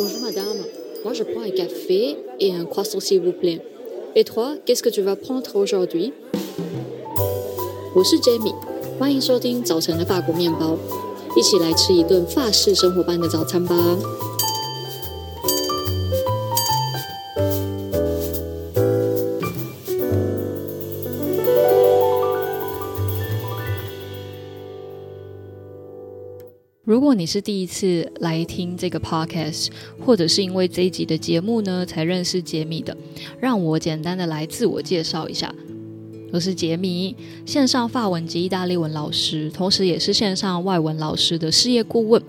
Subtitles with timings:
[0.00, 0.64] Bonjour madame,
[1.04, 3.60] moi je prends un café et un croissant s'il vous plaît.
[4.14, 6.14] Et toi, qu'est-ce que tu vas prendre aujourd'hui？
[7.94, 8.54] 我是 Jamie，
[8.98, 10.78] 欢迎收听早晨的法国面包，
[11.36, 13.76] 一起来吃一顿法式生活般的早餐吧。
[26.91, 29.69] 如果你是第一次来听这个 podcast，
[30.05, 32.95] 或者是因为这一集的节目呢才认识杰米的，
[33.39, 35.55] 让我简单的来自我介绍一下。
[36.33, 42.21] 我是杰米，线上法文及意大利文老师，同时也是线上外文老师的事业顾问。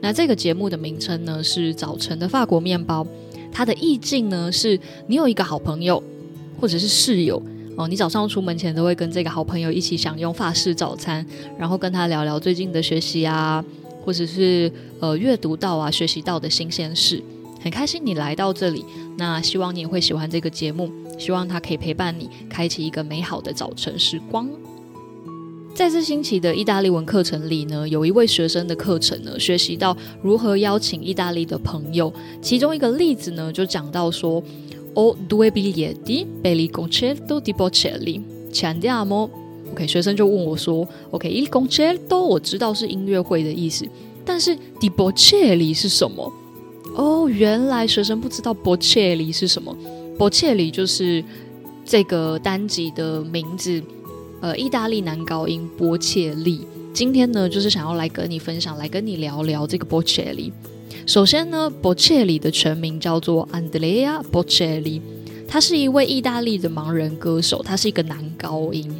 [0.00, 3.06] 那这个节目的名称呢是早晨的法国面包，
[3.52, 6.02] 它的意境呢是你有一个好朋友
[6.58, 7.42] 或者是室友
[7.76, 11.26] 哦，你早上出门前都会跟这个好朋友一起享用法式早餐，
[11.58, 13.62] 然后跟他聊聊最近的学习啊。
[14.08, 17.22] 或者是呃阅读到啊学习到的新鲜事，
[17.60, 18.82] 很开心你来到这里。
[19.18, 24.48] 那希望你也会喜欢这个节目，希望它可以陪伴你开启一个美好的早晨时光。
[25.74, 32.10] 在这星期的意大利文课程里呢，有一位学生的课程呢，学习到如何邀请意大利的朋友。
[32.40, 34.42] 其中一个例子呢，就讲到说
[34.94, 38.22] ，Ho due biglietti per il concerto di Bocelli.
[38.50, 39.47] Ci andiamo?
[39.78, 43.86] OK，学生就问我说：“OK，il concerto 我知道是音乐会的意思，
[44.24, 46.32] 但是 di b o c e l i 是什么？”
[46.96, 49.72] 哦，原来学生不知道 b o c e l i 是什么。
[50.18, 51.22] b o c e l i 就是
[51.84, 53.80] 这个单集的名字，
[54.40, 56.66] 呃，意大利男高音波切利。
[56.92, 60.52] 今天呢，就是想要来跟你分享，来跟你聊聊这个 b o c e l i。
[61.06, 65.00] 首先呢 b o c e l i 的全名叫做 Andrea b o c e l i
[65.46, 68.90] 他是一位意大利的盲人歌手，他是一个男高音。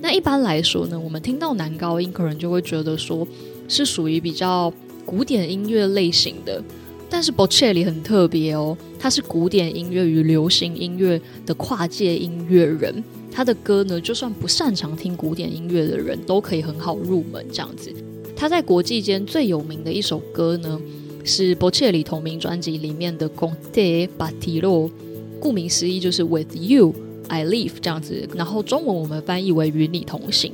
[0.00, 3.26] 那一般来说呢，我们听到男高音，可能就会觉得说
[3.68, 4.72] 是属于比较
[5.04, 6.62] 古典音乐类型的。
[7.10, 13.02] 但是 Bocelli 很特别哦，他是古典音乐与流行音乐的跨界音乐人。
[13.32, 17.92] 他的歌呢，就算不擅长听古典音乐的人都可以很好入门这样子。
[18.36, 20.80] 他在国际间最有名的一首歌呢，
[21.24, 24.60] 是 Bocelli 同名专辑里面的《Con te partirò》，
[25.40, 26.94] 顾名思义就是 With You。
[27.28, 30.52] I live 这样子，然后中文我们翻译为与你同行。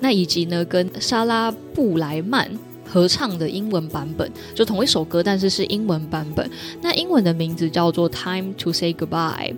[0.00, 2.50] 那以及呢，跟莎拉布莱曼
[2.86, 6.48] 合唱的英文版本，就同一首歌，但是是英文版本。
[6.80, 9.54] 那英文的名字叫做 Time to Say Goodbye。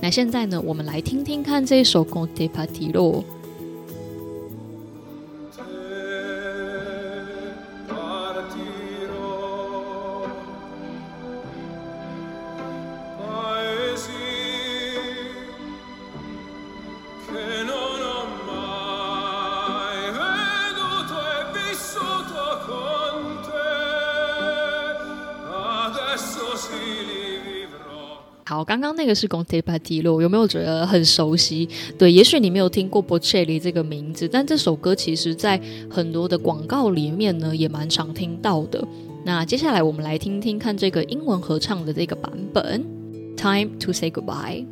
[0.00, 3.22] 那现在呢，我们来听听看这一首 Con te Partiro。
[28.44, 31.68] 好，刚刚那个是 Conte p a t i l o 有没有觉得很熟悉？
[31.96, 35.58] 对，也许你没有听过 Bocelli 这个名字，但这首歌其实在
[35.88, 38.86] 很多的广告里面呢，也蛮常听到的。
[39.24, 42.84] 那接下来我们来听听看这个英文合唱的这个版本
[43.36, 44.66] ，Time to say goodbye。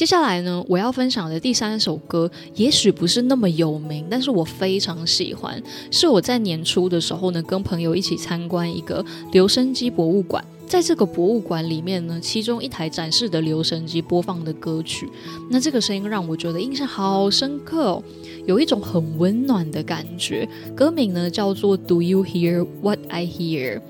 [0.00, 5.62] 接下来呢，我要分享的第三首歌，也许不是那么有名，但是我非常喜欢。
[5.90, 10.42] 是我在年初的时候呢，跟朋友一起参观一个留声机博物馆。
[10.66, 15.06] 在这个博物馆里面呢，其中一台展示的留声机播放的歌曲，
[15.50, 18.02] 那这个声音让我觉得印象好深刻哦，
[18.46, 20.48] 有一种很温暖的感觉。
[20.74, 23.82] 歌名呢叫做 Do You Hear What I Hear？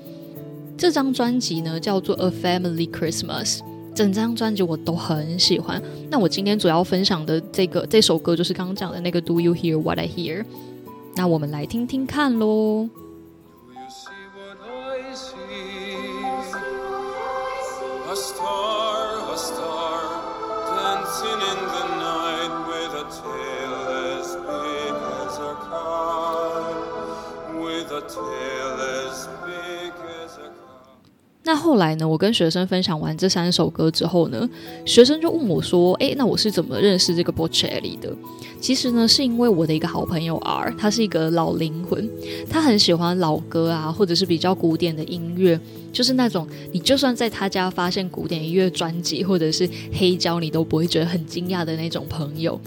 [0.77, 3.59] 这张专辑呢叫做 A Family Christmas。
[3.93, 5.81] 整张专辑我都很喜欢。
[6.09, 10.45] 那我今天主要分享的这个这首歌就是刚刚讲的那个 Do You Hear What I Hear？
[11.15, 12.89] 那我们来听听看喽。
[27.93, 28.50] 那
[31.61, 34.49] 后来呢，我跟学生分享完这三首歌之后呢，
[34.83, 38.11] 学生就问我说：“诶，那我是怎么认识这个 Bocelli 的？”
[38.59, 42.09] 其实呢，是因为我的一个好朋友 R，他是一个老灵魂，
[42.49, 45.59] 他很喜欢老歌啊，或者是比较古典的音乐，
[45.93, 52.59] 就是那种你就算在他家发现古典音乐专辑或者是黑胶，你都不会觉得很惊讶的那种朋友。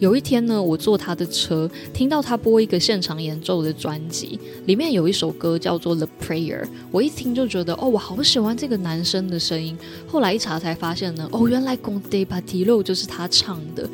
[0.00, 6.64] 有一天呢，我坐他的车，听到他播一个现场演奏的专辑，里面有一首歌叫做《The Prayer》。
[6.90, 9.76] 我一听就觉得，哦，我好喜欢这个男生的声音。
[10.08, 13.86] 后来一查才发现呢，哦，原来《Conte Partillo》就是他唱的。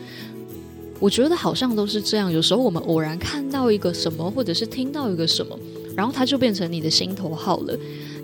[1.01, 5.59] 我觉得好像都是这样，有时候我们偶然看到一个什么，或者是听到一个什么，
[5.97, 7.77] 然后他就变成你的心头好了。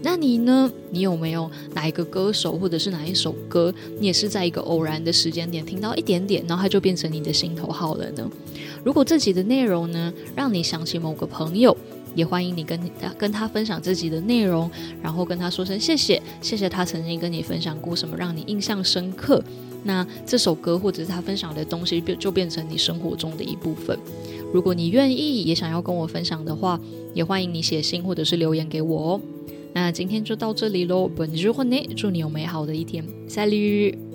[0.03, 0.71] 那你呢？
[0.91, 8.29] 你有没有哪一个歌手或者是哪一首歌，你也是在一个偶然的时间点听到一点点，然后它就变成你的心头好了呢？
[8.85, 11.77] 如果这集的内容呢，让你想起某个朋友，
[12.15, 14.71] 也欢迎你跟他跟他分享自己的内容，
[15.01, 19.43] 然后跟他说声谢谢，谢谢他曾经跟你分享过什么让你印象深刻。
[19.85, 23.99] 那这首歌或者是他分享的东西，就就变成你生活中的一部分。
[24.53, 26.79] 如果你愿意，也想要跟我分享的话，
[27.15, 29.21] 也欢迎你写信或者是留言给我哦。
[29.75, 34.12] 那今天就到这里喽，本日婚内祝你有美好的一天，下礼。